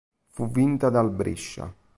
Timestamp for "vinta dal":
0.49-1.11